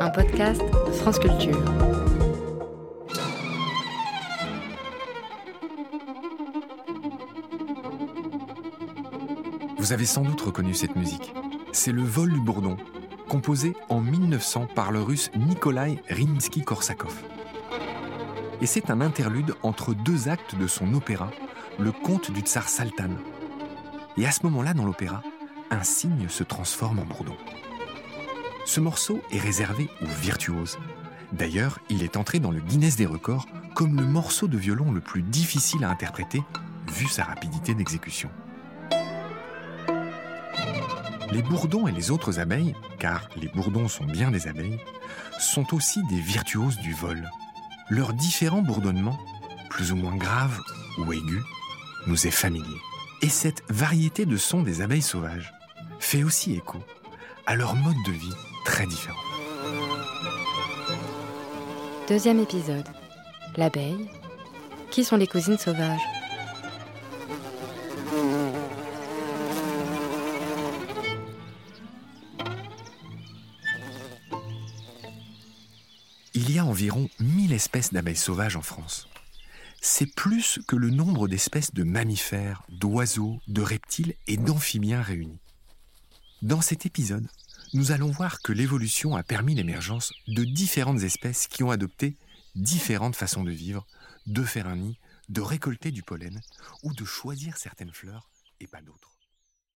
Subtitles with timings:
[0.00, 0.62] un podcast
[1.00, 1.58] France Culture.
[9.76, 11.32] Vous avez sans doute reconnu cette musique.
[11.72, 12.76] C'est le vol du bourdon,
[13.28, 17.12] composé en 1900 par le russe Nikolai Rimsky-Korsakov.
[18.60, 21.30] Et c'est un interlude entre deux actes de son opéra,
[21.78, 23.10] le conte du tsar Saltan.
[24.16, 25.22] Et à ce moment-là, dans l'opéra,
[25.70, 27.36] un cygne se transforme en bourdon.
[28.68, 30.76] Ce morceau est réservé aux virtuoses.
[31.32, 35.00] D'ailleurs, il est entré dans le Guinness des records comme le morceau de violon le
[35.00, 36.42] plus difficile à interpréter,
[36.92, 38.28] vu sa rapidité d'exécution.
[41.32, 44.78] Les bourdons et les autres abeilles, car les bourdons sont bien des abeilles,
[45.38, 47.26] sont aussi des virtuoses du vol.
[47.88, 49.18] Leur différent bourdonnement,
[49.70, 50.60] plus ou moins grave
[50.98, 51.40] ou aigu,
[52.06, 52.82] nous est familier.
[53.22, 55.54] Et cette variété de sons des abeilles sauvages
[56.00, 56.84] fait aussi écho
[57.48, 58.34] à leur mode de vie
[58.66, 59.16] très différent.
[62.06, 62.86] Deuxième épisode.
[63.56, 64.06] L'abeille.
[64.90, 66.02] Qui sont les cousines sauvages?
[76.34, 79.08] Il y a environ 1000 espèces d'abeilles sauvages en France.
[79.80, 85.38] C'est plus que le nombre d'espèces de mammifères, d'oiseaux, de reptiles et d'amphibiens réunis.
[86.42, 87.26] Dans cet épisode,
[87.74, 92.16] nous allons voir que l'évolution a permis l'émergence de différentes espèces qui ont adopté
[92.54, 93.84] différentes façons de vivre,
[94.28, 94.96] de faire un nid,
[95.28, 96.40] de récolter du pollen
[96.84, 98.28] ou de choisir certaines fleurs.